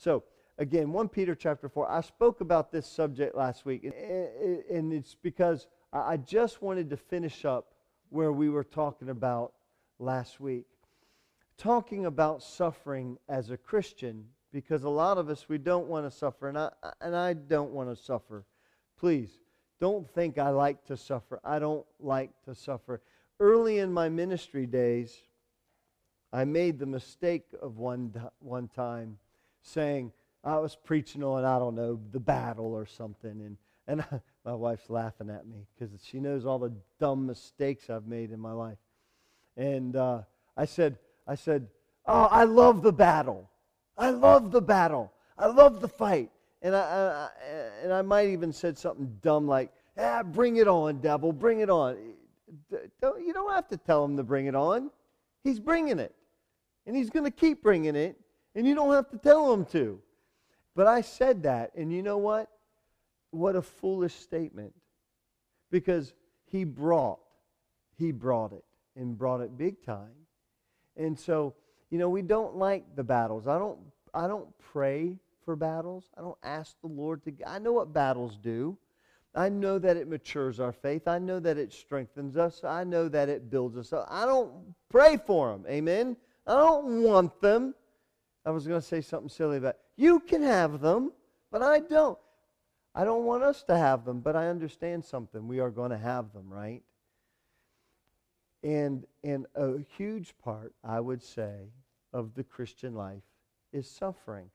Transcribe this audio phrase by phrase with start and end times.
[0.00, 0.24] So,
[0.56, 1.90] again, 1 Peter chapter 4.
[1.90, 7.44] I spoke about this subject last week, and it's because I just wanted to finish
[7.44, 7.74] up
[8.08, 9.52] where we were talking about
[9.98, 10.64] last week.
[11.58, 14.24] Talking about suffering as a Christian,
[14.54, 16.70] because a lot of us, we don't want to suffer, and I,
[17.02, 18.46] and I don't want to suffer.
[18.98, 19.28] Please,
[19.80, 21.40] don't think I like to suffer.
[21.44, 23.02] I don't like to suffer.
[23.38, 25.14] Early in my ministry days,
[26.32, 29.18] I made the mistake of one, one time
[29.62, 33.30] saying, I was preaching on, I don't know, the battle or something.
[33.30, 37.90] And, and I, my wife's laughing at me because she knows all the dumb mistakes
[37.90, 38.78] I've made in my life.
[39.56, 40.22] And uh,
[40.56, 41.66] I said, I said,
[42.06, 43.50] oh, I love the battle.
[43.98, 45.12] I love the battle.
[45.38, 46.30] I love the fight.
[46.62, 47.28] And I, I,
[47.82, 51.70] and I might even said something dumb like, ah, bring it on, devil, bring it
[51.70, 51.96] on.
[52.70, 54.90] You don't have to tell him to bring it on.
[55.44, 56.14] He's bringing it.
[56.86, 58.18] And he's going to keep bringing it.
[58.54, 60.00] And you don't have to tell them to.
[60.74, 61.72] But I said that.
[61.74, 62.48] And you know what?
[63.30, 64.74] What a foolish statement.
[65.70, 66.14] Because
[66.46, 67.20] he brought,
[67.96, 68.64] he brought it
[68.96, 70.10] and brought it big time.
[70.96, 71.54] And so,
[71.90, 73.46] you know, we don't like the battles.
[73.46, 73.78] I don't
[74.12, 76.04] I don't pray for battles.
[76.16, 77.32] I don't ask the Lord to.
[77.46, 78.76] I know what battles do.
[79.34, 81.06] I know that it matures our faith.
[81.06, 82.64] I know that it strengthens us.
[82.64, 84.08] I know that it builds us up.
[84.10, 84.52] I don't
[84.88, 85.64] pray for them.
[85.68, 86.16] Amen.
[86.46, 87.74] I don't want them.
[88.44, 91.12] I was going to say something silly about you can have them,
[91.50, 92.18] but I don't.
[92.94, 95.46] I don't want us to have them, but I understand something.
[95.46, 96.82] We are going to have them, right?
[98.62, 101.70] And and a huge part, I would say,
[102.12, 103.22] of the Christian life
[103.72, 104.50] is suffering.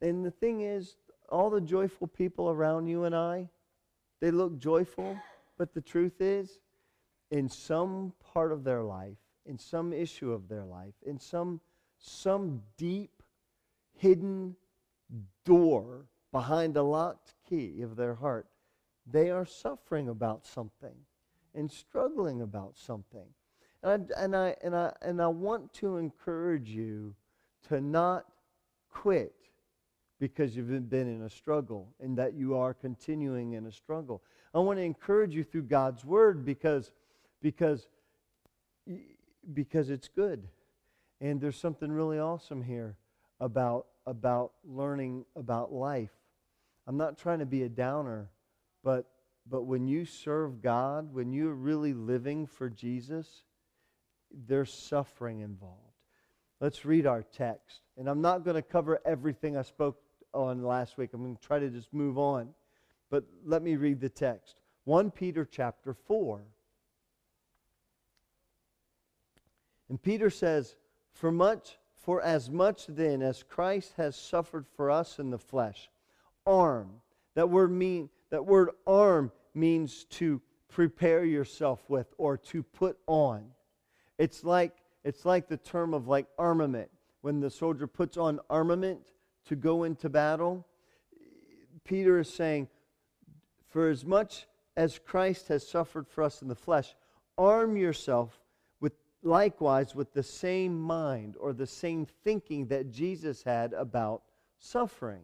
[0.00, 0.96] And the thing is,
[1.28, 3.48] all the joyful people around you and I,
[4.20, 5.16] they look joyful,
[5.58, 6.58] but the truth is,
[7.30, 11.60] in some part of their life, in some issue of their life, in some,
[11.98, 13.15] some deep,
[13.96, 14.56] hidden
[15.44, 18.46] door behind a locked key of their heart,
[19.10, 20.94] they are suffering about something
[21.54, 23.26] and struggling about something.
[23.82, 27.14] And I, and I, and I, and I want to encourage you
[27.68, 28.26] to not
[28.90, 29.34] quit
[30.18, 34.22] because you've been in a struggle and that you are continuing in a struggle.
[34.54, 36.90] I want to encourage you through God's word because
[37.42, 37.88] because
[39.52, 40.48] because it's good.
[41.20, 42.96] And there's something really awesome here
[43.40, 46.12] about about learning about life.
[46.86, 48.30] I'm not trying to be a downer,
[48.82, 49.06] but
[49.48, 53.42] but when you serve God, when you're really living for Jesus,
[54.30, 55.80] there's suffering involved.
[56.60, 57.82] Let's read our text.
[57.96, 60.00] And I'm not going to cover everything I spoke
[60.32, 61.10] on last week.
[61.12, 62.48] I'm going to try to just move on.
[63.10, 66.42] But let me read the text 1 Peter chapter 4.
[69.88, 70.74] And Peter says,
[71.12, 75.90] For much, for as much then as Christ has suffered for us in the flesh,
[76.46, 77.02] arm.
[77.34, 83.46] That word mean that word arm means to prepare yourself with or to put on.
[84.18, 86.90] It's like it's like the term of like armament.
[87.22, 89.00] When the soldier puts on armament,
[89.46, 90.64] to go into battle,
[91.82, 92.68] Peter is saying,
[93.68, 94.46] For as much
[94.76, 96.94] as Christ has suffered for us in the flesh,
[97.36, 98.38] arm yourself
[99.22, 104.22] likewise with the same mind or the same thinking that Jesus had about
[104.58, 105.22] suffering.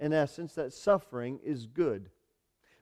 [0.00, 2.10] In essence, that suffering is good.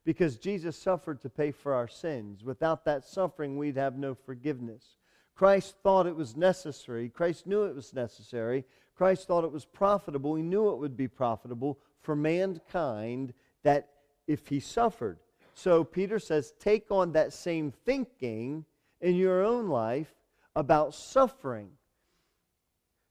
[0.05, 2.43] Because Jesus suffered to pay for our sins.
[2.43, 4.97] Without that suffering, we'd have no forgiveness.
[5.35, 7.09] Christ thought it was necessary.
[7.09, 8.65] Christ knew it was necessary
[8.95, 10.35] Christ thought it was profitable.
[10.35, 13.89] He knew it would be profitable for mankind that
[14.27, 15.19] if he suffered.
[15.55, 18.65] So Peter says, take on that same thinking
[19.01, 20.15] in your own life
[20.55, 21.71] about suffering.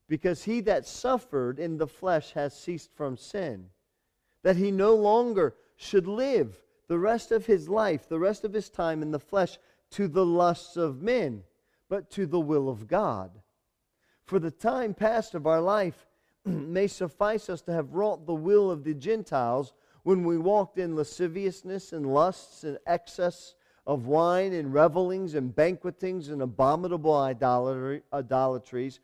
[0.08, 3.70] Because he that suffered in the flesh has ceased from sin.
[4.44, 8.70] That he no longer should live the rest of his life, the rest of his
[8.70, 9.58] time in the flesh,
[9.92, 11.44] to the lusts of men,
[11.88, 13.32] but to the will of God.
[14.24, 16.08] For the time past of our life
[16.46, 19.74] may suffice us to have wrought the will of the Gentiles
[20.04, 23.56] when we walked in lasciviousness and lusts and excess
[23.86, 29.00] of wine and revelings and banquetings and abominable idolatries,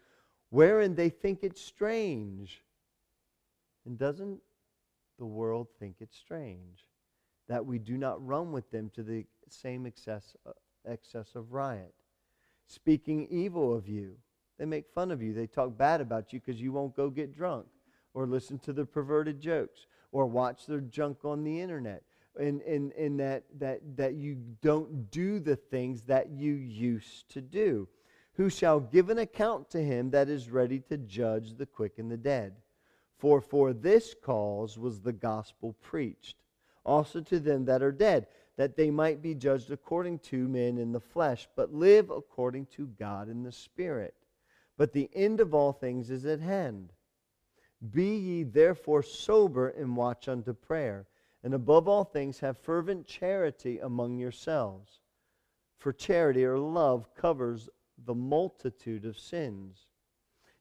[0.50, 2.62] wherein they think it strange.
[3.86, 4.40] And doesn't
[5.18, 6.86] the world think it strange
[7.48, 10.52] that we do not run with them to the same excess, uh,
[10.86, 11.94] excess of riot,
[12.68, 14.16] speaking evil of you?
[14.60, 15.34] They make fun of you.
[15.34, 17.68] They talk bad about you because you won't go get drunk
[18.14, 22.04] or listen to the perverted jokes or watch their junk on the internet.
[22.40, 27.42] And, and, and that, that, that you don't do the things that you used to
[27.42, 27.88] do.
[28.34, 32.12] Who shall give an account to him that is ready to judge the quick and
[32.12, 32.54] the dead?
[33.18, 36.36] For for this cause was the gospel preached,
[36.86, 40.92] also to them that are dead, that they might be judged according to men in
[40.92, 44.14] the flesh, but live according to God in the Spirit.
[44.78, 46.94] But the end of all things is at hand.
[47.92, 51.08] Be ye therefore sober and watch unto prayer.
[51.44, 55.00] And above all things, have fervent charity among yourselves.
[55.78, 57.70] For charity or love covers
[58.06, 59.86] the multitude of sins.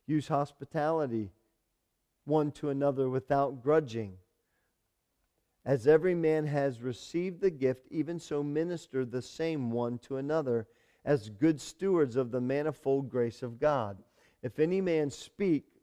[0.06, 1.32] Use hospitality
[2.24, 4.18] one to another without grudging.
[5.64, 10.68] As every man has received the gift, even so minister the same one to another,
[11.04, 14.02] as good stewards of the manifold grace of God.
[14.42, 15.75] If any man speak,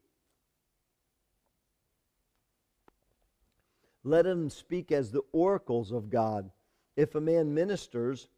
[4.04, 6.50] let him speak as the oracles of God.
[6.96, 8.28] If a man ministers,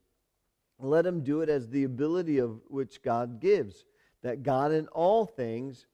[0.79, 3.85] let him do it as the ability of which God gives,
[4.23, 5.87] that God in all things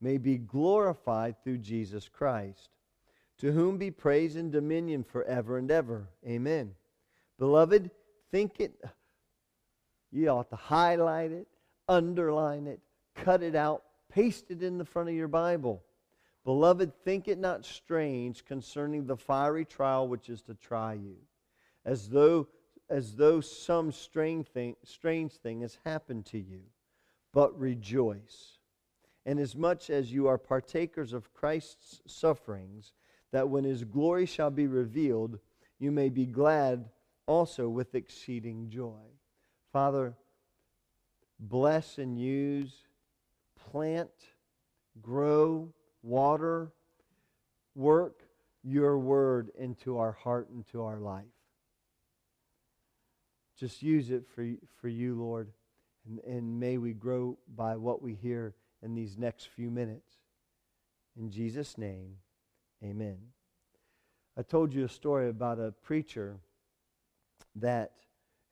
[0.00, 2.70] may be glorified through Jesus Christ,
[3.38, 6.08] to whom be praise and dominion forever and ever.
[6.26, 6.72] Amen.
[7.38, 7.90] Beloved,
[8.32, 8.74] think it,
[10.10, 11.46] you ought to highlight it,
[11.88, 12.80] underline it,
[13.14, 15.82] cut it out, paste it in the front of your Bible.
[16.44, 21.16] Beloved, think it not strange concerning the fiery trial which is to try you,
[21.84, 22.48] as though
[22.90, 26.60] as though some strange thing, strange thing has happened to you,
[27.32, 28.58] but rejoice
[29.24, 32.92] and as much as you are partakers of Christ's sufferings,
[33.30, 35.38] that when his glory shall be revealed,
[35.78, 36.88] you may be glad
[37.26, 39.00] also with exceeding joy.
[39.72, 40.14] Father,
[41.38, 42.86] bless and use,
[43.70, 44.10] plant,
[45.00, 46.72] grow, water,
[47.74, 48.22] work
[48.62, 51.24] your word into our heart, into our life.
[53.58, 54.46] Just use it for,
[54.80, 55.52] for you, Lord,
[56.06, 60.16] and, and may we grow by what we hear in these next few minutes.
[61.16, 62.16] In Jesus' name,
[62.82, 63.18] amen.
[64.36, 66.38] I told you a story about a preacher
[67.56, 67.92] that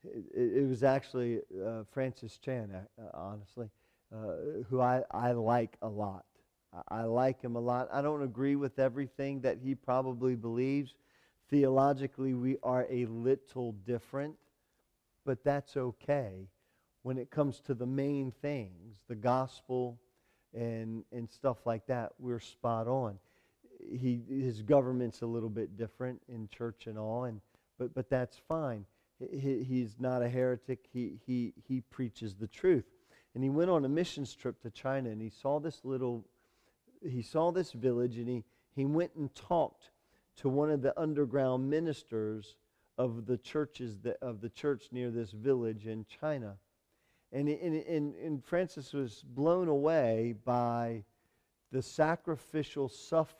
[0.03, 3.69] it, it was actually uh, Francis Chan, uh, honestly,
[4.13, 6.25] uh, who I, I like a lot.
[6.87, 7.89] I, like him a lot.
[7.91, 10.95] I don't agree with everything that he probably believes.
[11.49, 14.35] Theologically, we are a little different,
[15.25, 16.47] but that's okay
[17.03, 19.99] when it comes to the main things the gospel
[20.53, 23.17] and, and stuff like that, we're spot on.
[23.79, 27.41] He, his government's a little bit different in church and all, and,
[27.79, 28.85] but, but that's fine.
[29.31, 30.87] He, he's not a heretic.
[30.91, 32.85] He, he, he preaches the truth.
[33.33, 36.25] And he went on a missions trip to China, and he saw this little,
[37.01, 38.43] he saw this village, and he,
[38.75, 39.91] he went and talked
[40.37, 42.55] to one of the underground ministers
[42.97, 46.57] of the churches that, of the church near this village in China.
[47.31, 51.05] And, and, and, Francis was blown away by
[51.71, 53.33] the sacrificial suffer,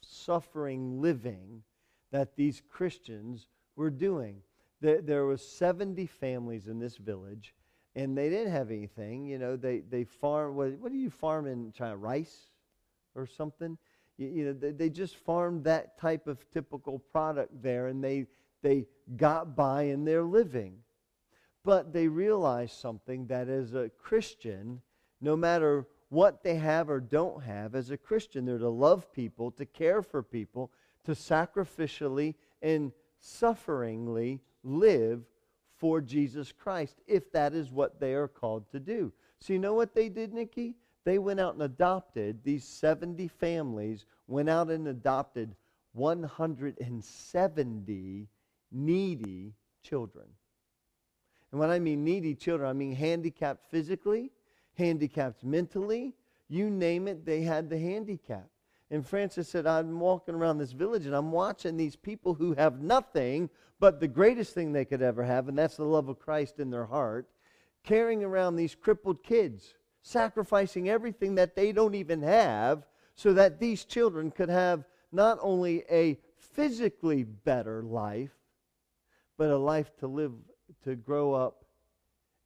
[0.00, 1.62] suffering living
[2.10, 4.40] that these Christians were doing.
[4.80, 7.54] There, there was 70 families in this village,
[7.94, 9.26] and they didn't have anything.
[9.26, 11.98] You know, they, they farm, what, what do you farm in China?
[11.98, 12.50] Rice
[13.14, 13.78] or something?
[14.16, 18.26] You, you know, they, they just farmed that type of typical product there, and they,
[18.62, 20.76] they got by in their living.
[21.64, 24.82] But they realize something that as a Christian,
[25.20, 29.50] no matter what they have or don't have, as a Christian, they're to love people,
[29.52, 30.70] to care for people,
[31.04, 35.22] to sacrificially and sufferingly live
[35.76, 39.12] for Jesus Christ, if that is what they are called to do.
[39.40, 40.76] So, you know what they did, Nikki?
[41.04, 45.54] They went out and adopted, these 70 families went out and adopted
[45.92, 48.28] 170
[48.72, 50.26] needy children.
[51.52, 54.32] And when I mean needy children, I mean handicapped physically,
[54.76, 56.16] handicapped mentally.
[56.48, 58.48] You name it, they had the handicap.
[58.90, 62.80] And Francis said, I'm walking around this village and I'm watching these people who have
[62.80, 66.58] nothing but the greatest thing they could ever have, and that's the love of Christ
[66.58, 67.28] in their heart,
[67.82, 73.84] carrying around these crippled kids, sacrificing everything that they don't even have so that these
[73.84, 78.34] children could have not only a physically better life,
[79.38, 80.32] but a life to live
[80.84, 81.64] to grow up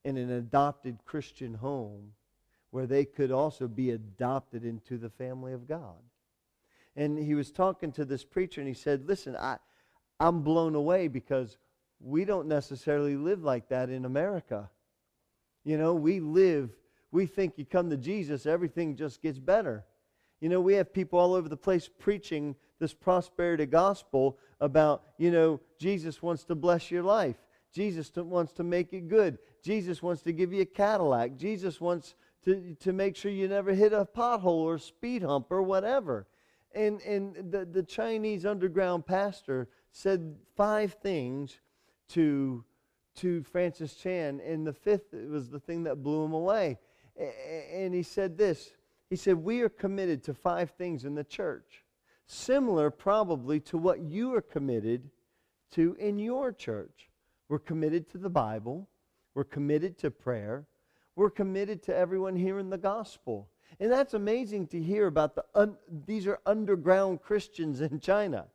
[0.04, 2.12] in an adopted Christian home
[2.70, 5.96] where they could also be adopted into the family of God.
[6.94, 9.56] And he was talking to this preacher and he said, Listen, I,
[10.20, 11.58] I'm blown away because
[12.00, 14.70] we don't necessarily live like that in America.
[15.64, 16.70] You know, we live,
[17.10, 19.84] we think you come to Jesus, everything just gets better.
[20.40, 25.30] You know, we have people all over the place preaching this prosperity gospel about, you
[25.30, 27.36] know, Jesus wants to bless your life.
[27.72, 29.38] Jesus wants to make it good.
[29.64, 31.36] Jesus wants to give you a Cadillac.
[31.36, 35.62] Jesus wants to, to make sure you never hit a pothole or speed hump or
[35.62, 36.26] whatever.
[36.74, 41.58] and, and the, the Chinese underground pastor said five things
[42.08, 42.64] to,
[43.16, 46.78] to Francis Chan, and the fifth was the thing that blew him away.
[47.18, 48.70] And he said this
[49.10, 51.84] He said, We are committed to five things in the church,
[52.26, 55.10] similar probably to what you are committed
[55.72, 57.10] to in your church.
[57.48, 58.88] We're committed to the Bible,
[59.34, 60.66] we're committed to prayer,
[61.16, 63.48] we're committed to everyone hearing the gospel.
[63.80, 68.46] And that's amazing to hear about the un, these are underground Christians in China.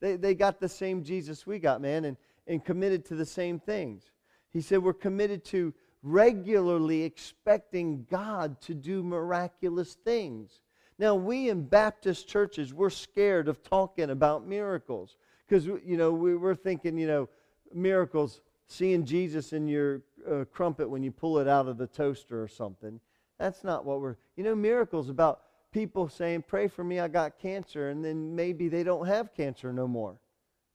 [0.00, 3.58] They, they got the same Jesus we got, man, and, and committed to the same
[3.58, 4.10] things.
[4.50, 10.60] He said, We're committed to regularly expecting God to do miraculous things.
[10.98, 16.36] Now, we in Baptist churches, we're scared of talking about miracles because, you know, we,
[16.36, 17.28] we're thinking, you know,
[17.72, 22.42] miracles, seeing Jesus in your uh, crumpet when you pull it out of the toaster
[22.42, 23.00] or something.
[23.38, 27.38] That's not what we're, you know, miracles about people saying, Pray for me, I got
[27.38, 30.16] cancer, and then maybe they don't have cancer no more.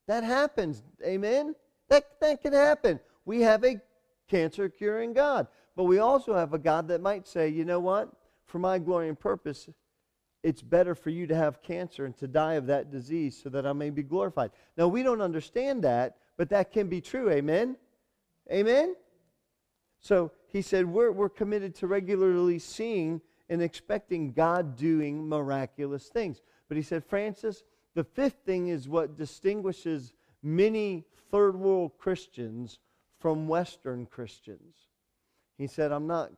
[0.08, 0.84] That happens.
[1.06, 1.56] Amen?
[1.90, 3.00] That, that can happen.
[3.26, 3.80] We have a
[4.34, 5.46] cancer curing God.
[5.76, 8.12] But we also have a God that might say, You know what?
[8.46, 9.70] For my glory and purpose,
[10.42, 13.66] it's better for you to have cancer and to die of that disease so that
[13.66, 14.52] I may be glorified.
[14.76, 17.30] Now, we don't understand that, but that can be true.
[17.30, 17.78] Amen?
[18.52, 18.96] Amen?
[20.02, 26.42] So he said, We're, we're committed to regularly seeing and expecting God doing miraculous things.
[26.68, 27.64] But he said, Francis,
[27.94, 32.80] the fifth thing is what distinguishes many third world Christians
[33.24, 34.76] from Western Christians.
[35.58, 36.34] He said, I'm not,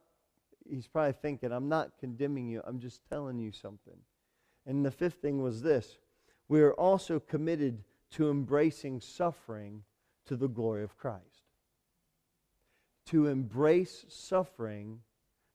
[0.70, 3.98] he's probably thinking, I'm not condemning you, I'm just telling you something.
[4.68, 5.98] And the fifth thing was this
[6.48, 9.82] we are also committed to embracing suffering
[10.28, 11.50] to the glory of Christ.
[13.08, 15.00] To embrace suffering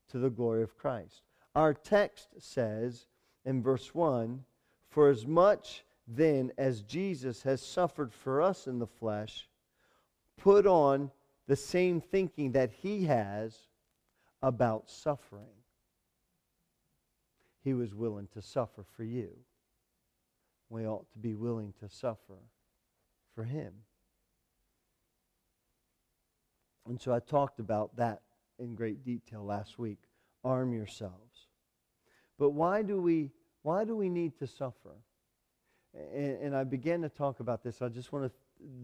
[0.09, 1.23] to the glory of Christ.
[1.55, 3.07] Our text says
[3.45, 4.43] in verse 1
[4.89, 9.49] For as much then as Jesus has suffered for us in the flesh,
[10.37, 11.13] put on
[11.51, 13.59] the same thinking that he has
[14.41, 15.51] about suffering.
[17.65, 19.31] He was willing to suffer for you.
[20.69, 22.39] We ought to be willing to suffer
[23.35, 23.73] for him.
[26.87, 28.21] And so I talked about that
[28.61, 29.99] in great detail last week
[30.45, 31.49] arm yourselves.
[32.39, 34.95] But why do we, why do we need to suffer?
[36.15, 37.83] And, and I began to talk about this.
[37.83, 38.33] I just want to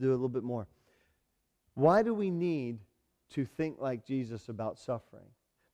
[0.01, 0.67] do a little bit more.
[1.77, 2.79] Why do we need
[3.35, 5.29] to think like Jesus about suffering?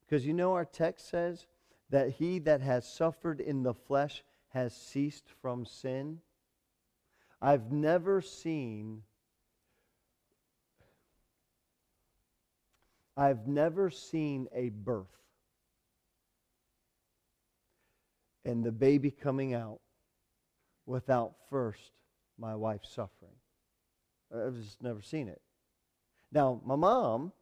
[0.05, 1.47] Because you know our text says
[1.91, 6.19] that he that has suffered in the flesh has ceased from sin.
[7.41, 9.03] I've never seen
[13.17, 15.07] I've never seen a birth
[18.45, 19.79] and the baby coming out
[20.85, 21.93] without first
[22.39, 23.37] my wife suffering.
[24.35, 25.41] I've just never seen it.
[26.33, 27.33] Now, my mom,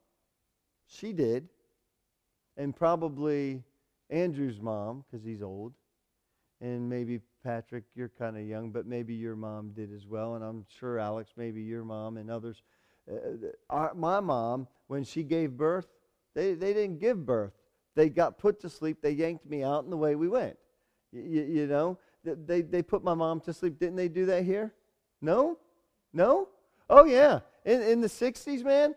[0.87, 1.49] she did,
[2.57, 3.63] and probably
[4.11, 5.73] Andrew's mom, because he's old,
[6.61, 10.45] and maybe Patrick, you're kind of young, but maybe your mom did as well, and
[10.45, 12.63] I'm sure Alex, maybe your mom and others.
[13.11, 15.87] Uh, our, my mom, when she gave birth,
[16.35, 17.53] they, they didn't give birth.
[17.95, 20.57] They got put to sleep, they yanked me out, and the way we went.
[21.13, 23.79] You, you know, they, they put my mom to sleep.
[23.79, 24.75] Didn't they do that here?
[25.21, 25.59] No?
[26.13, 26.49] No?
[26.89, 27.41] Oh, yeah.
[27.65, 28.95] In, in the 60s, man,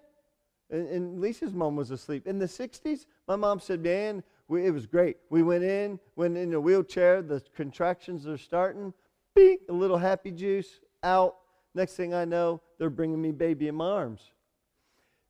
[0.69, 2.27] and, and Lisa's mom was asleep.
[2.27, 5.17] In the 60s, my mom said, man, we, it was great.
[5.29, 8.93] We went in, went in a wheelchair, the contractions are starting,
[9.35, 11.35] beep, a little happy juice, out.
[11.75, 14.31] Next thing I know, they're bringing me baby in my arms.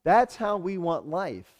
[0.04, 1.56] That's how we want life.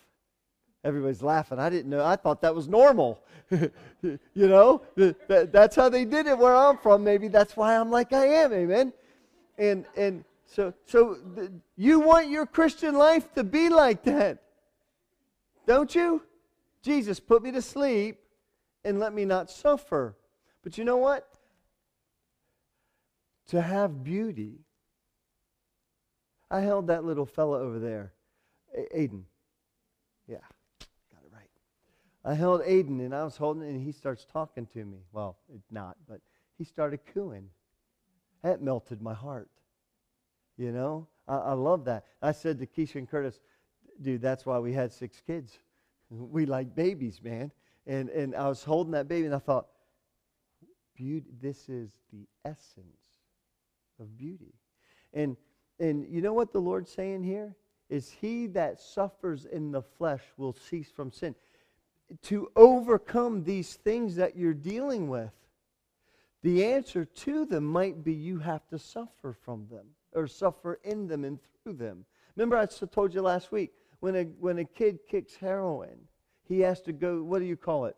[0.84, 1.60] Everybody's laughing.
[1.60, 2.04] I didn't know.
[2.04, 3.24] I thought that was normal.
[3.52, 7.06] you know, that's how they did it where I'm from.
[7.06, 8.52] Maybe that's why I'm like I am.
[8.52, 8.92] Amen.
[9.58, 11.18] And and so so
[11.76, 14.44] you want your Christian life to be like that,
[15.66, 16.22] don't you?
[16.84, 18.20] Jesus put me to sleep
[18.86, 20.16] and let me not suffer.
[20.64, 21.28] But you know what?
[23.48, 24.60] To have beauty.
[26.52, 28.14] I held that little fella over there,
[28.96, 29.24] Aiden.
[30.28, 30.38] Yeah.
[31.12, 31.50] Got it right.
[32.24, 35.00] I held Aiden and I was holding and he starts talking to me.
[35.12, 35.38] Well,
[35.72, 36.22] not, but
[36.58, 37.50] he started cooing.
[38.44, 39.50] That melted my heart.
[40.58, 42.06] You know, I, I love that.
[42.22, 43.40] I said to Keisha and Curtis,
[44.02, 45.60] dude, that's why we had six kids.
[46.10, 47.52] We like babies, man.
[47.88, 49.68] And, and I was holding that baby and I thought,
[50.96, 53.02] beauty, this is the essence
[54.00, 54.54] of beauty.
[55.14, 55.36] And,
[55.80, 57.56] and you know what the Lord's saying here?
[57.90, 61.36] Is he that suffers in the flesh will cease from sin
[62.22, 65.32] to overcome these things that you're dealing with.
[66.42, 71.08] The answer to them might be you have to suffer from them or suffer in
[71.08, 72.06] them and through them.
[72.36, 75.98] Remember, I told you last week when a, when a kid kicks heroin,
[76.48, 77.96] he has to go, what do you call it?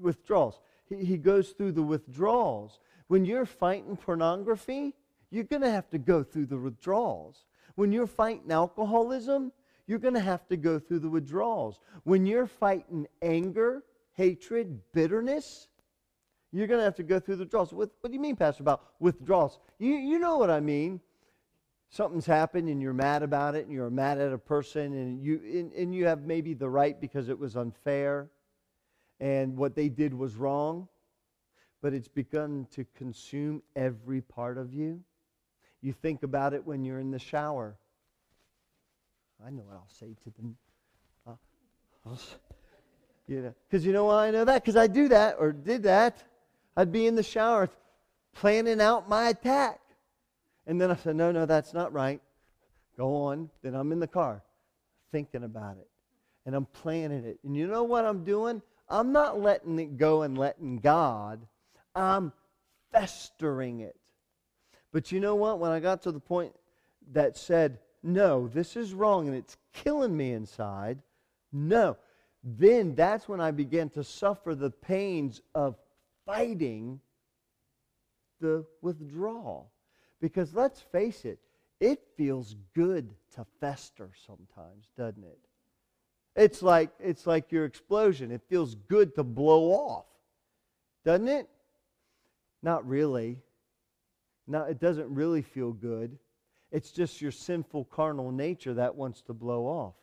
[0.00, 0.60] Withdrawals.
[0.88, 2.80] He, he goes through the withdrawals.
[3.08, 4.94] When you're fighting pornography,
[5.30, 7.44] you're going to have to go through the withdrawals.
[7.76, 9.52] When you're fighting alcoholism,
[9.86, 11.78] you're going to have to go through the withdrawals.
[12.04, 15.68] When you're fighting anger, hatred, bitterness,
[16.52, 17.72] you're going to have to go through the withdrawals.
[17.72, 19.60] What, what do you mean, Pastor, about withdrawals?
[19.78, 21.00] You, you know what I mean.
[21.90, 25.40] Something's happened and you're mad about it and you're mad at a person and you,
[25.44, 28.30] and, and you have maybe the right because it was unfair
[29.18, 30.86] and what they did was wrong,
[31.82, 35.00] but it's begun to consume every part of you.
[35.82, 37.76] You think about it when you're in the shower.
[39.44, 40.56] I know what I'll say to them.
[41.26, 42.14] Uh,
[43.26, 44.62] you know, because you know why I know that?
[44.62, 46.22] Because I do that or did that.
[46.76, 47.68] I'd be in the shower
[48.32, 49.80] planning out my attack.
[50.70, 52.20] And then I said, no, no, that's not right.
[52.96, 53.50] Go on.
[53.60, 54.40] Then I'm in the car
[55.10, 55.88] thinking about it.
[56.46, 57.40] And I'm planning it.
[57.42, 58.62] And you know what I'm doing?
[58.88, 61.44] I'm not letting it go and letting God.
[61.96, 62.32] I'm
[62.92, 63.96] festering it.
[64.92, 65.58] But you know what?
[65.58, 66.54] When I got to the point
[67.14, 71.02] that said, no, this is wrong and it's killing me inside,
[71.52, 71.96] no,
[72.44, 75.74] then that's when I began to suffer the pains of
[76.24, 77.00] fighting
[78.40, 79.69] the withdrawal.
[80.20, 81.38] Because let's face it,
[81.80, 85.38] it feels good to fester sometimes, doesn't it?
[86.36, 88.30] It's like it's like your explosion.
[88.30, 90.06] It feels good to blow off.
[91.04, 91.48] Doesn't it?
[92.62, 93.38] Not really.
[94.46, 96.18] No, it doesn't really feel good.
[96.70, 99.94] It's just your sinful carnal nature that wants to blow off.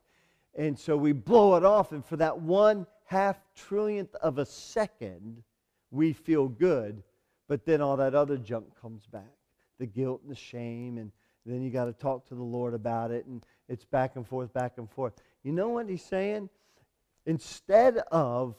[0.56, 5.44] And so we blow it off, and for that one half trillionth of a second,
[5.92, 7.04] we feel good.
[7.48, 9.38] But then all that other junk comes back
[9.80, 11.12] the guilt and the shame, and
[11.46, 14.54] then you got to talk to the Lord about it, and it's back and forth,
[14.54, 15.14] back and forth.
[15.44, 16.50] You know what he's saying?
[17.26, 18.56] Instead of,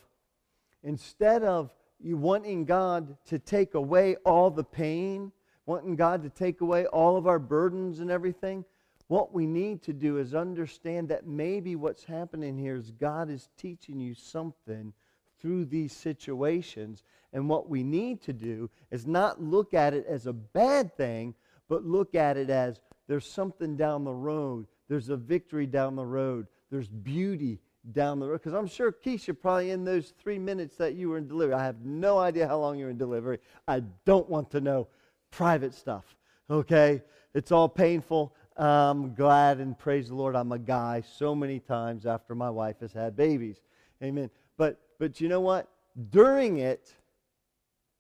[0.83, 5.33] instead of you wanting God to take away all the pain
[5.69, 8.65] wanting God to take away all of our burdens and everything,
[9.09, 13.51] what we need to do is understand that maybe what's happening here is God is
[13.59, 14.95] teaching you something
[15.41, 17.03] through these situations.
[17.33, 21.35] And what we need to do is not look at it as a bad thing,
[21.69, 24.67] but look at it as there's something down the road.
[24.89, 26.47] There's a victory down the road.
[26.71, 27.61] There's beauty
[27.93, 28.41] down the road.
[28.43, 31.65] Because I'm sure, Keisha, probably in those three minutes that you were in delivery, I
[31.65, 33.39] have no idea how long you were in delivery.
[33.67, 34.89] I don't want to know
[35.31, 36.17] private stuff,
[36.51, 37.03] okay?
[37.35, 38.35] It's all painful.
[38.57, 42.81] I'm glad and praise the Lord I'm a guy so many times after my wife
[42.81, 43.61] has had babies.
[44.03, 44.31] Amen.
[44.57, 45.69] But but you know what?
[46.11, 46.95] During it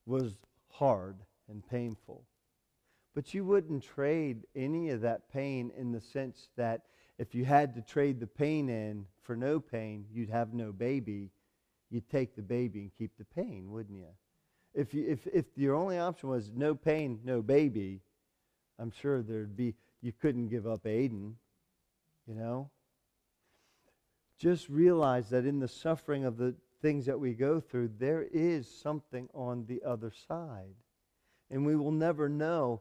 [0.06, 0.34] was
[0.70, 1.16] hard
[1.48, 2.22] and painful.
[3.14, 6.82] But you wouldn't trade any of that pain in the sense that
[7.18, 11.30] if you had to trade the pain in for no pain, you'd have no baby.
[11.90, 14.06] You'd take the baby and keep the pain, wouldn't you?
[14.78, 18.00] if, you, if, if your only option was no pain, no baby,
[18.78, 21.32] I'm sure there'd be, you couldn't give up Aiden,
[22.26, 22.70] you know?
[24.38, 28.68] Just realize that in the suffering of the things that we go through, there is
[28.68, 30.74] something on the other side.
[31.50, 32.80] And we will never know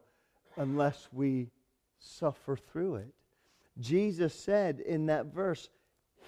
[0.56, 1.50] unless we
[1.98, 3.14] suffer through it.
[3.80, 5.68] Jesus said in that verse,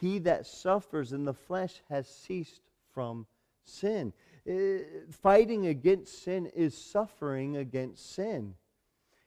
[0.01, 2.61] He that suffers in the flesh has ceased
[2.93, 3.27] from
[3.65, 4.13] sin.
[4.49, 8.55] Uh, fighting against sin is suffering against sin.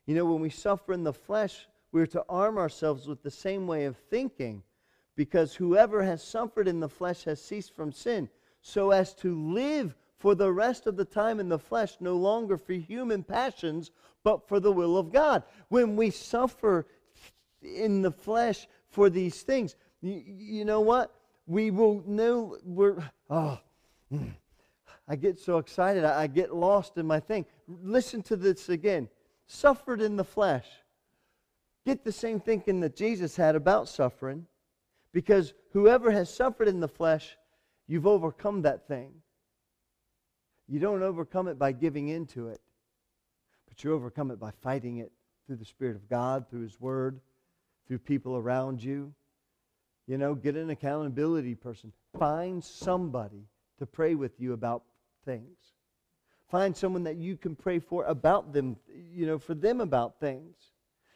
[0.06, 3.68] You know, when we suffer in the flesh, we're to arm ourselves with the same
[3.68, 4.64] way of thinking,
[5.16, 8.30] because whoever has suffered in the flesh has ceased from sin,
[8.62, 12.58] so as to live for the rest of the time in the flesh, no longer
[12.58, 13.92] for human passions,
[14.24, 15.44] but for the will of God.
[15.68, 16.88] When we suffer
[17.62, 21.14] in the flesh for these things, you, you know what?
[21.46, 23.60] We will know we're, oh,
[24.12, 24.32] mm.
[25.10, 27.46] I get so excited, I, I get lost in my thing.
[27.68, 29.10] Listen to this again.
[29.46, 30.68] Suffered in the flesh.
[31.86, 34.48] Get the same thinking that Jesus had about suffering,
[35.14, 37.38] because whoever has suffered in the flesh,
[37.88, 39.14] you've overcome that thing.
[40.68, 42.60] You don't overcome it by giving into it,
[43.68, 45.12] but you overcome it by fighting it
[45.46, 47.20] through the Spirit of God, through His Word,
[47.88, 49.14] through people around you.
[50.08, 51.94] You know, get an accountability person.
[52.18, 53.46] Find somebody
[53.80, 54.84] to pray with you about
[55.26, 55.58] things.
[56.50, 58.78] Find someone that you can pray for about them,
[59.12, 60.56] you know, for them about things.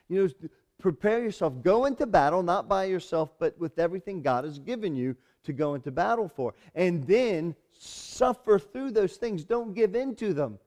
[0.08, 1.62] You know, prepare yourself.
[1.62, 5.74] Go into battle, not by yourself, but with everything God has given you to go
[5.74, 6.54] into battle for.
[6.76, 9.44] And then suffer through those things.
[9.44, 10.60] Don't give in to them.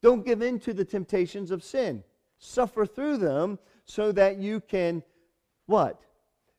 [0.00, 2.02] Don't give in to the temptations of sin.
[2.38, 5.02] Suffer through them so that you can,
[5.66, 6.00] what?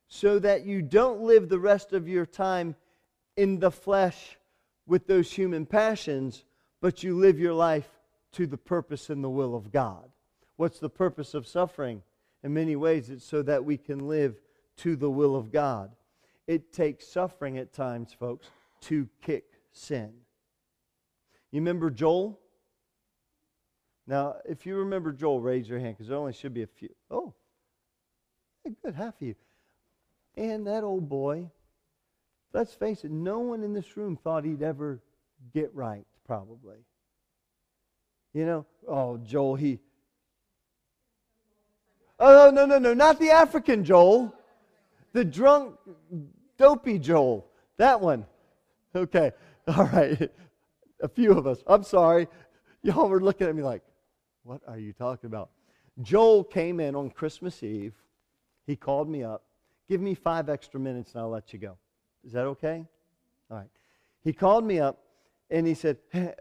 [0.07, 2.75] So that you don't live the rest of your time
[3.35, 4.37] in the flesh
[4.85, 6.45] with those human passions,
[6.79, 7.89] but you live your life
[8.33, 10.09] to the purpose and the will of God.
[10.55, 12.01] What's the purpose of suffering?
[12.43, 14.41] In many ways, it's so that we can live
[14.77, 15.91] to the will of God.
[16.45, 18.49] It takes suffering at times, folks,
[18.81, 20.11] to kick sin.
[21.51, 22.39] You remember Joel?
[24.05, 26.89] Now, if you remember Joel, raise your hand because there only should be a few.
[27.09, 27.33] Oh,
[28.65, 29.35] a good, half of you.
[30.35, 31.49] And that old boy,
[32.53, 35.01] let's face it, no one in this room thought he'd ever
[35.53, 36.77] get right, probably.
[38.33, 39.79] You know, oh, Joel, he.
[42.25, 44.33] Oh, no, no, no, not the African Joel.
[45.11, 45.75] The drunk,
[46.57, 47.45] dopey Joel.
[47.75, 48.25] That one.
[48.95, 49.33] Okay.
[49.67, 50.31] All right.
[51.01, 51.61] A few of us.
[51.67, 52.29] I'm sorry.
[52.81, 53.81] Y'all were looking at me like,
[54.43, 55.49] what are you talking about?
[56.01, 57.93] Joel came in on Christmas Eve.
[58.65, 59.43] He called me up.
[59.89, 61.77] Give me five extra minutes and I'll let you go.
[62.25, 62.85] Is that okay?
[63.51, 63.69] All right.
[64.23, 64.97] He called me up
[65.49, 66.33] and he said, hey,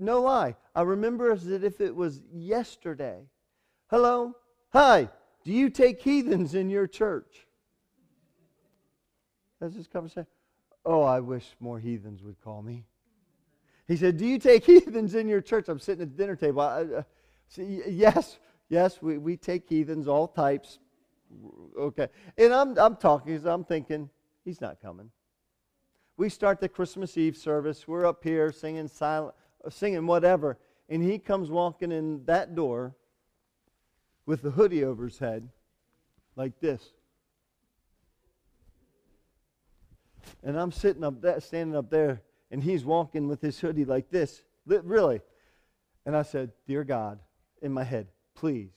[0.00, 3.20] No lie, I remember as if it was yesterday.
[3.88, 4.34] Hello?
[4.70, 5.08] Hi,
[5.44, 7.46] do you take heathens in your church?
[9.60, 10.26] That's his conversation.
[10.84, 12.84] Oh, I wish more heathens would call me.
[13.86, 15.68] He said, Do you take heathens in your church?
[15.68, 16.60] I'm sitting at the dinner table.
[16.60, 17.02] I, uh,
[17.48, 20.78] see, yes, yes, we, we take heathens, all types.
[21.78, 22.08] Okay.
[22.36, 24.08] And I'm, I'm talking, I'm thinking,
[24.44, 25.10] he's not coming.
[26.16, 27.86] We start the Christmas Eve service.
[27.86, 29.34] We're up here singing silent,
[29.70, 30.58] singing whatever.
[30.88, 32.94] And he comes walking in that door
[34.28, 35.48] with the hoodie over his head
[36.36, 36.92] like this.
[40.44, 44.10] And I'm sitting up there, standing up there, and he's walking with his hoodie like
[44.10, 44.42] this.
[44.66, 45.22] Really.
[46.04, 47.20] And I said, Dear God,
[47.62, 48.68] in my head, please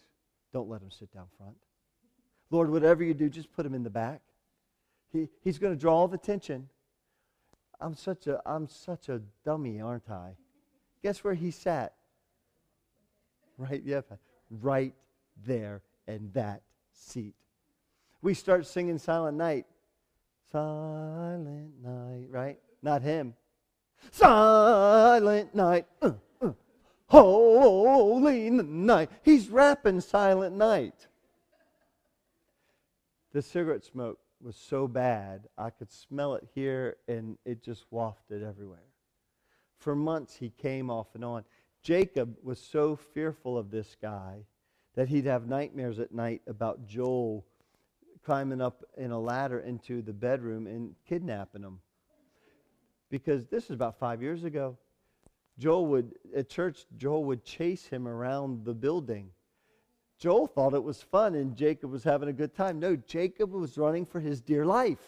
[0.54, 1.58] don't let him sit down front.
[2.50, 4.22] Lord, whatever you do, just put him in the back.
[5.12, 6.70] He, he's going to draw all the attention.
[7.82, 10.36] I'm such a I'm such a dummy, aren't I?
[11.04, 11.96] Guess where he sat?
[13.58, 14.02] Right, yeah,
[14.50, 14.94] right
[15.46, 17.36] there in that seat.
[18.22, 19.66] We start singing Silent Night.
[20.52, 22.60] Silent night, right?
[22.82, 23.36] Not him.
[24.12, 25.86] Silent night.
[26.02, 26.52] Uh, uh,
[27.08, 29.10] holy night.
[29.24, 31.08] He's rapping Silent Night.
[33.32, 38.44] The cigarette smoke was so bad, I could smell it here and it just wafted
[38.44, 38.80] everywhere.
[39.78, 41.44] For months, he came off and on.
[41.82, 44.46] Jacob was so fearful of this guy
[44.96, 47.46] that he'd have nightmares at night about Joel
[48.24, 51.80] climbing up in a ladder into the bedroom and kidnapping him.
[53.10, 54.78] Because this is about five years ago.
[55.58, 59.30] Joel would, at church, Joel would chase him around the building.
[60.18, 62.80] Joel thought it was fun and Jacob was having a good time.
[62.80, 65.00] No, Jacob was running for his dear life.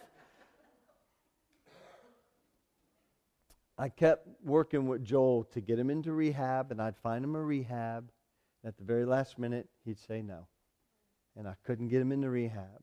[3.78, 7.42] I kept working with Joel to get him into rehab, and I'd find him a
[7.42, 8.10] rehab.
[8.64, 10.48] At the very last minute, he'd say no.
[11.36, 12.82] And I couldn't get him into rehab.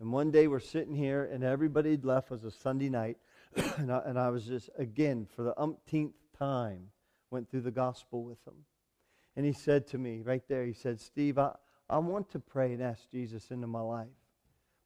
[0.00, 2.30] And one day we're sitting here, and everybody had left.
[2.30, 3.18] Was a Sunday night.
[3.76, 6.88] and, I, and I was just, again, for the umpteenth time,
[7.30, 8.54] went through the gospel with him.
[9.36, 11.54] And he said to me right there, he said, Steve, I,
[11.88, 14.08] I want to pray and ask Jesus into my life.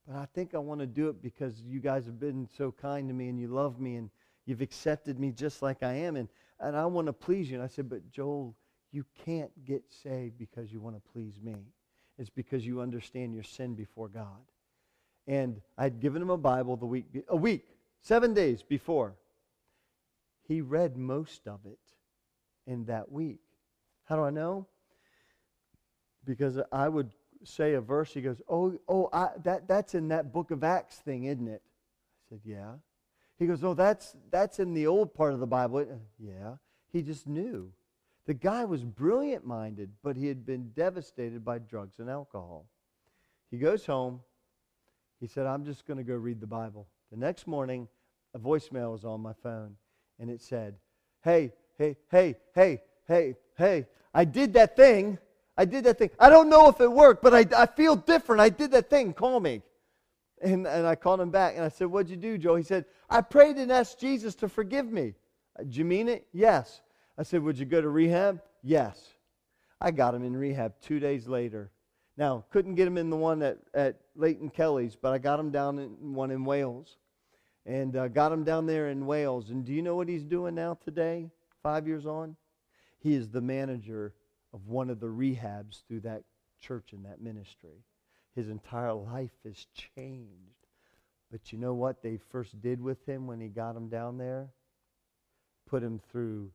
[0.07, 3.09] But I think I want to do it because you guys have been so kind
[3.09, 4.11] to me and you love me and
[4.45, 6.17] you've accepted me just like I am.
[6.17, 6.29] And,
[6.61, 7.57] and I want to please you.
[7.57, 8.55] And I said, But Joel,
[8.93, 11.57] you can't get saved because you want to please me.
[12.19, 14.51] It's because you understand your sin before God.
[15.27, 17.67] And I'd given him a Bible the week, a week,
[18.01, 19.15] seven days before.
[20.47, 21.79] He read most of it
[22.67, 23.41] in that week.
[24.05, 24.67] How do I know?
[26.25, 27.11] Because I would
[27.45, 28.13] say a verse.
[28.13, 31.63] He goes, "Oh, oh, I, that that's in that book of Acts thing, isn't it?"
[31.65, 32.75] I said, "Yeah."
[33.39, 36.55] He goes, "Oh, that's that's in the old part of the Bible." Uh, yeah.
[36.93, 37.73] He just knew.
[38.27, 42.67] The guy was brilliant minded, but he had been devastated by drugs and alcohol.
[43.51, 44.21] He goes home.
[45.21, 46.89] He said, I'm just going to go read the Bible.
[47.13, 47.89] The next morning,
[48.35, 49.77] a voicemail was on my phone,
[50.19, 50.75] and it said,
[51.23, 55.19] Hey, hey, hey, hey, hey, hey, I did that thing.
[55.57, 56.11] I did that thing.
[56.19, 58.41] I don't know if it worked, but I, I feel different.
[58.41, 59.15] I did that thing.
[59.15, 59.63] Call me.
[60.43, 62.57] And, and I called him back, and I said, What'd you do, Joe?
[62.57, 65.15] He said, I prayed and asked Jesus to forgive me.
[65.59, 66.27] Did you mean it?
[66.33, 66.83] Yes.
[67.19, 68.41] I said, Would you go to rehab?
[68.63, 69.01] Yes.
[69.81, 71.71] I got him in rehab two days later.
[72.17, 75.51] Now, couldn't get him in the one at, at Leighton Kelly's, but I got him
[75.51, 76.97] down in one in Wales.
[77.67, 79.51] And uh, got him down there in Wales.
[79.51, 81.29] And do you know what he's doing now today,
[81.63, 82.37] five years on?
[83.01, 84.15] He is the manager
[84.55, 86.23] of one of the rehabs through that
[86.61, 87.85] church and that ministry.
[88.35, 90.57] His entire life has changed.
[91.31, 94.49] But you know what they first did with him when he got him down there?
[95.67, 96.53] Put him through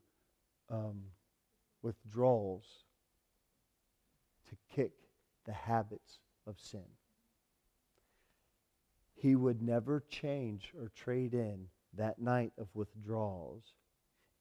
[0.71, 1.01] um,
[1.81, 2.65] withdrawals
[4.49, 4.91] to kick
[5.45, 6.85] the habits of sin.
[9.13, 13.73] He would never change or trade in that night of withdrawals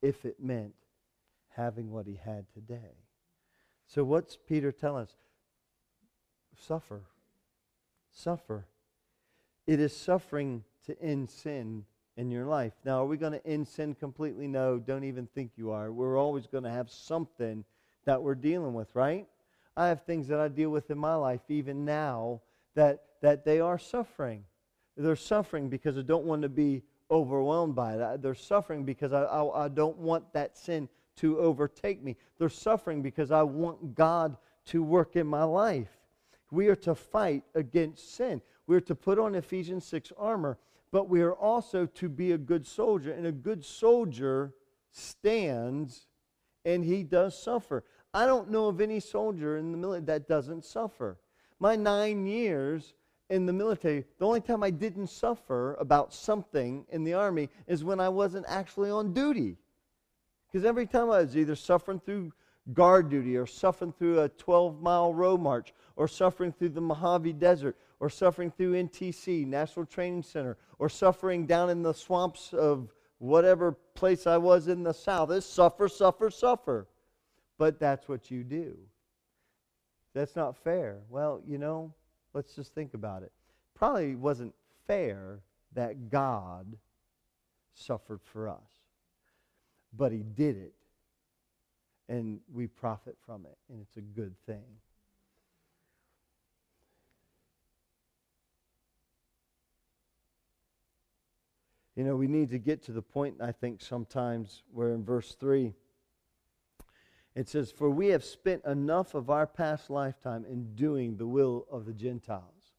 [0.00, 0.74] if it meant
[1.50, 2.96] having what he had today.
[3.86, 5.16] So, what's Peter telling us?
[6.56, 7.02] Suffer.
[8.12, 8.66] Suffer.
[9.66, 11.84] It is suffering to end sin
[12.16, 12.72] in your life.
[12.84, 14.46] Now, are we going to end sin completely?
[14.46, 15.92] No, don't even think you are.
[15.92, 17.64] We're always going to have something
[18.04, 19.26] that we're dealing with, right?
[19.76, 22.40] I have things that I deal with in my life even now
[22.74, 24.44] that, that they are suffering.
[24.96, 28.22] They're suffering because I don't want to be overwhelmed by it.
[28.22, 32.16] They're suffering because I, I, I don't want that sin to overtake me.
[32.38, 35.88] They're suffering because I want God to work in my life.
[36.50, 38.40] We are to fight against sin.
[38.66, 40.58] We're to put on Ephesians 6 armor,
[40.92, 43.12] but we are also to be a good soldier.
[43.12, 44.54] And a good soldier
[44.90, 46.06] stands
[46.64, 47.84] and he does suffer.
[48.12, 51.18] I don't know of any soldier in the military that doesn't suffer.
[51.58, 52.94] My nine years
[53.28, 57.84] in the military, the only time I didn't suffer about something in the army is
[57.84, 59.56] when I wasn't actually on duty.
[60.46, 62.32] Because every time I was either suffering through
[62.74, 67.32] guard duty or suffering through a 12 mile road march or suffering through the Mojave
[67.34, 72.92] Desert or suffering through NTC, National Training Center, or suffering down in the swamps of
[73.18, 75.30] whatever place I was in the South.
[75.30, 76.88] It's suffer, suffer, suffer.
[77.58, 78.76] But that's what you do.
[80.14, 81.00] That's not fair.
[81.08, 81.92] Well, you know,
[82.32, 83.32] let's just think about it.
[83.74, 84.54] Probably wasn't
[84.86, 85.40] fair
[85.74, 86.76] that God
[87.74, 88.80] suffered for us
[89.96, 90.74] but he did it.
[92.08, 94.64] And we profit from it, and it's a good thing.
[101.96, 105.34] You know, we need to get to the point, I think, sometimes where in verse
[105.34, 105.74] 3,
[107.34, 111.66] it says, For we have spent enough of our past lifetime in doing the will
[111.70, 112.72] of the Gentiles.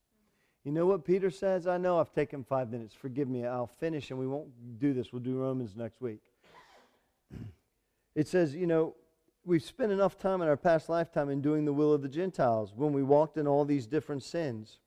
[0.63, 1.65] You know what Peter says?
[1.65, 2.93] I know I've taken five minutes.
[2.93, 3.45] Forgive me.
[3.45, 5.12] I'll finish and we won't do this.
[5.12, 6.21] We'll do Romans next week.
[8.13, 8.93] It says, you know,
[9.45, 12.74] we've spent enough time in our past lifetime in doing the will of the Gentiles
[12.76, 14.80] when we walked in all these different sins.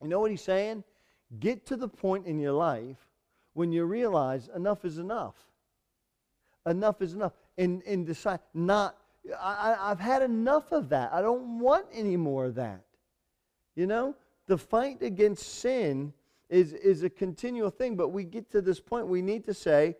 [0.00, 0.84] You know what he's saying?
[1.38, 2.96] Get to the point in your life
[3.52, 5.34] when you realize enough is enough.
[6.66, 7.32] Enough is enough.
[7.56, 8.96] And, and decide not,
[9.40, 11.12] I, I've had enough of that.
[11.12, 12.82] I don't want any more of that.
[13.76, 16.12] You know, the fight against sin
[16.48, 19.96] is, is a continual thing, but we get to this point we need to say,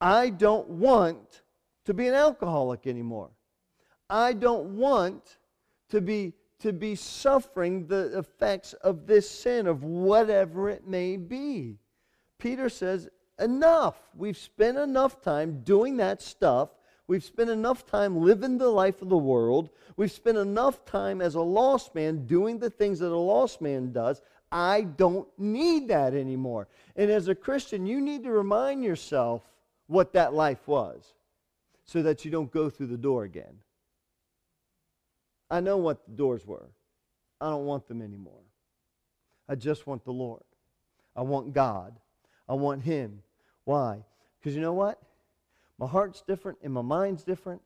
[0.00, 1.42] I don't want
[1.84, 3.30] to be an alcoholic anymore.
[4.08, 5.38] I don't want
[5.90, 11.78] to be to be suffering the effects of this sin of whatever it may be.
[12.38, 13.96] Peter says, enough.
[14.14, 16.70] We've spent enough time doing that stuff.
[17.06, 19.70] We've spent enough time living the life of the world.
[19.96, 23.90] We've spent enough time as a lost man doing the things that a lost man
[23.90, 24.22] does.
[24.52, 26.68] I don't need that anymore.
[26.94, 29.42] And as a Christian, you need to remind yourself
[29.86, 31.14] what that life was
[31.84, 33.58] so that you don't go through the door again.
[35.50, 36.70] I know what the doors were.
[37.40, 38.42] I don't want them anymore.
[39.48, 40.42] I just want the Lord.
[41.16, 41.96] I want God.
[42.48, 43.22] I want Him.
[43.64, 44.04] Why?
[44.38, 45.00] Because you know what?
[45.78, 47.62] My heart's different and my mind's different.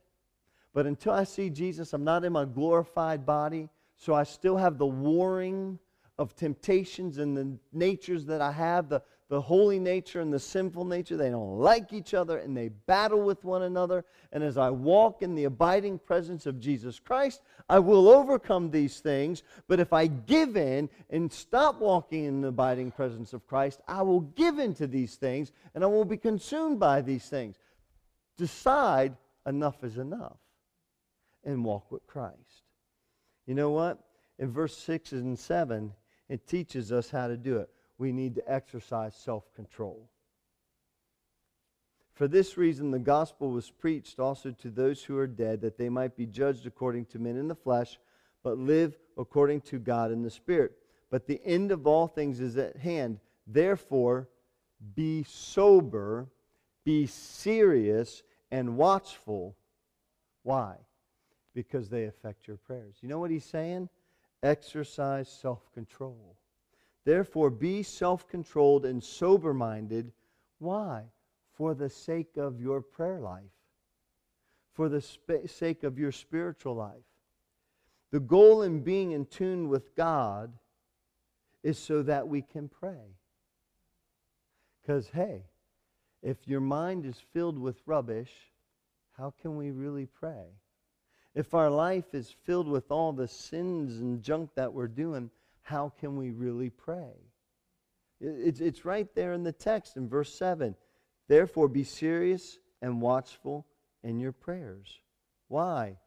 [0.72, 3.68] But until I see Jesus, I'm not in my glorified body.
[3.96, 5.78] So I still have the warring
[6.18, 9.02] of temptations and the natures that I have, the,
[9.34, 11.16] the holy nature and the sinful nature.
[11.16, 14.04] They don't like each other and they battle with one another.
[14.30, 19.00] And as I walk in the abiding presence of Jesus Christ, I will overcome these
[19.00, 19.42] things.
[19.66, 24.02] But if I give in and stop walking in the abiding presence of Christ, I
[24.02, 27.56] will give in to these things and I will be consumed by these things.
[28.36, 29.16] Decide
[29.46, 30.38] enough is enough
[31.42, 32.62] and walk with Christ.
[33.48, 33.98] You know what?
[34.38, 35.92] In verse 6 and 7,
[36.28, 40.08] it teaches us how to do it we need to exercise self control.
[42.14, 45.88] For this reason, the gospel was preached also to those who are dead, that they
[45.88, 47.98] might be judged according to men in the flesh,
[48.44, 50.72] but live according to God in the Spirit.
[51.10, 53.18] But the end of all things is at hand.
[53.46, 54.28] Therefore,
[54.94, 56.28] be sober,
[56.84, 59.56] be serious, and watchful.
[60.44, 60.76] Why?
[61.52, 62.96] Because they affect your prayers.
[63.00, 63.88] You know what he's saying?
[64.42, 66.36] Exercise self control.
[67.04, 70.12] Therefore, be self controlled and sober minded.
[70.58, 71.04] Why?
[71.52, 73.44] For the sake of your prayer life.
[74.72, 77.04] for the sp- sake of your spiritual life.
[78.10, 80.52] The goal in being in tune with God
[81.62, 83.16] is so that we can pray.
[84.82, 85.44] Because, hey,
[86.22, 88.32] if your mind is filled with rubbish,
[89.16, 90.46] how can we really pray?
[91.34, 95.30] If our life is filled with all the sins and junk that we're doing,
[95.64, 97.14] how can we really pray?
[98.20, 100.76] It's, it's right there in the text in verse 7.
[101.26, 103.66] Therefore, be serious and watchful
[104.02, 105.00] in your prayers.
[105.48, 105.98] Why?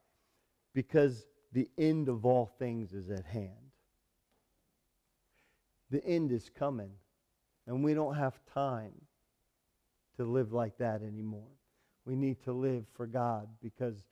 [0.73, 3.51] Because the end of all things is at hand.
[5.89, 6.91] The end is coming,
[7.65, 8.93] and we don't have time
[10.17, 11.49] to live like that anymore.
[12.05, 14.03] We need to live for God because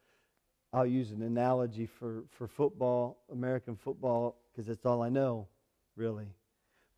[0.76, 5.48] I'll use an analogy for, for football, American football, because that's all I know,
[5.96, 6.28] really.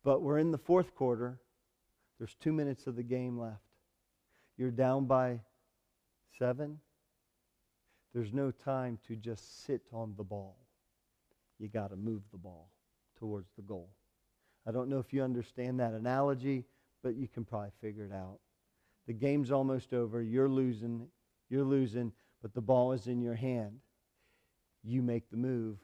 [0.02, 1.38] But we're in the fourth quarter.
[2.18, 3.62] There's two minutes of the game left.
[4.56, 5.38] You're down by
[6.40, 6.80] seven.
[8.12, 10.56] There's no time to just sit on the ball.
[11.60, 12.70] You got to move the ball
[13.16, 13.90] towards the goal.
[14.66, 16.64] I don't know if you understand that analogy,
[17.04, 18.40] but you can probably figure it out.
[19.06, 20.20] The game's almost over.
[20.20, 21.06] You're losing.
[21.48, 23.80] You're losing, but the ball is in your hand.
[24.84, 25.78] You make the move.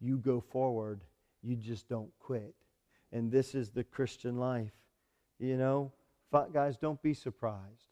[0.00, 1.02] You go forward.
[1.42, 2.54] You just don't quit.
[3.12, 4.72] And this is the Christian life.
[5.38, 5.92] You know,
[6.52, 7.86] guys, don't be surprised.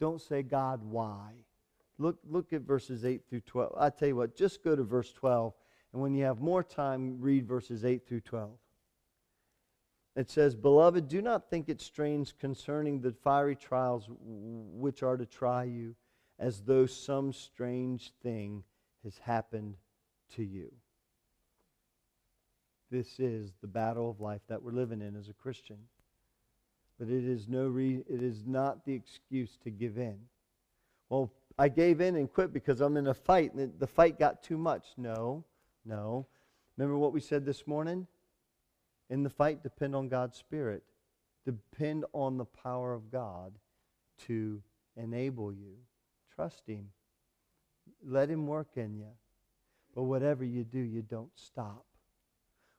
[0.00, 1.44] Don't say, God, why?
[1.98, 3.74] Look, look at verses 8 through 12.
[3.78, 5.52] I tell you what, just go to verse 12.
[5.92, 8.50] And when you have more time, read verses 8 through 12.
[10.14, 15.24] It says, Beloved, do not think it strange concerning the fiery trials which are to
[15.24, 15.94] try you,
[16.38, 18.62] as though some strange thing
[19.04, 19.76] has happened
[20.34, 20.70] to you.
[22.90, 25.78] This is the battle of life that we're living in as a Christian.
[26.98, 30.18] But it is, no re- it is not the excuse to give in.
[31.08, 34.42] Well, I gave in and quit because I'm in a fight and the fight got
[34.42, 34.88] too much.
[34.98, 35.42] No,
[35.86, 36.26] no.
[36.76, 38.06] Remember what we said this morning?
[39.12, 40.82] In the fight, depend on God's Spirit.
[41.44, 43.52] Depend on the power of God
[44.26, 44.62] to
[44.96, 45.74] enable you.
[46.34, 46.88] Trust Him.
[48.02, 49.10] Let Him work in you.
[49.94, 51.84] But whatever you do, you don't stop.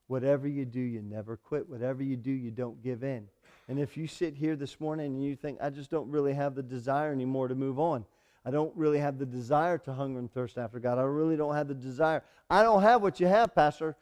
[0.08, 1.70] Whatever you do, you never quit.
[1.70, 3.28] Whatever you do, you don't give in.
[3.68, 6.56] And if you sit here this morning and you think, I just don't really have
[6.56, 8.06] the desire anymore to move on,
[8.44, 11.54] I don't really have the desire to hunger and thirst after God, I really don't
[11.54, 12.24] have the desire.
[12.50, 13.96] I don't have what you have, Pastor.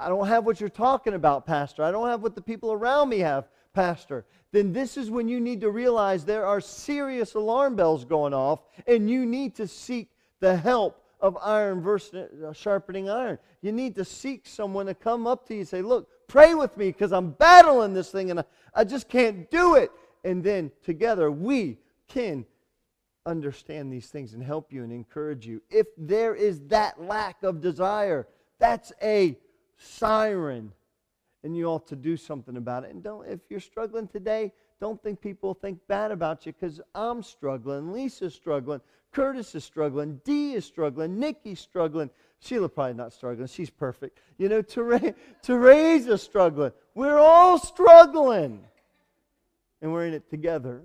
[0.00, 1.82] I don't have what you're talking about, Pastor.
[1.82, 4.24] I don't have what the people around me have, Pastor.
[4.52, 8.60] Then this is when you need to realize there are serious alarm bells going off,
[8.86, 10.10] and you need to seek
[10.40, 13.38] the help of iron versus uh, sharpening iron.
[13.60, 16.76] You need to seek someone to come up to you and say, Look, pray with
[16.76, 19.90] me because I'm battling this thing and I, I just can't do it.
[20.24, 22.46] And then together we can
[23.26, 25.60] understand these things and help you and encourage you.
[25.70, 28.26] If there is that lack of desire,
[28.58, 29.36] that's a
[29.80, 30.72] siren.
[31.42, 32.90] And you ought to do something about it.
[32.90, 37.22] And don't if you're struggling today, don't think people think bad about you because I'm
[37.22, 38.80] struggling, Lisa's struggling,
[39.12, 40.20] Curtis is struggling.
[40.24, 41.18] Dee is struggling.
[41.18, 42.10] Nikki's struggling.
[42.40, 43.48] Sheila probably not struggling.
[43.48, 44.18] She's perfect.
[44.38, 44.62] You know,
[45.42, 46.72] Teresa's struggling.
[46.94, 48.64] We're all struggling.
[49.82, 50.82] And we're in it together.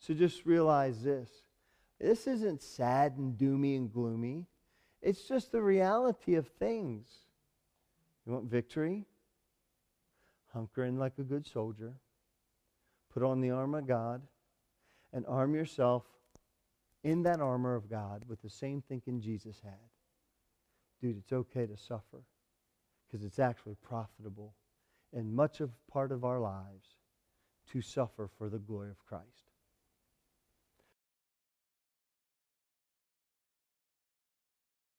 [0.00, 1.30] So just realize this.
[2.00, 4.46] This isn't sad and doomy and gloomy.
[5.00, 7.06] It's just the reality of things.
[8.26, 9.04] You want victory?
[10.52, 11.94] Hunker in like a good soldier.
[13.12, 14.22] Put on the armor of God
[15.12, 16.04] and arm yourself
[17.02, 19.90] in that armor of God with the same thinking Jesus had.
[21.00, 22.24] Dude, it's okay to suffer
[23.06, 24.54] because it's actually profitable
[25.12, 26.96] and much of part of our lives
[27.70, 29.53] to suffer for the glory of Christ.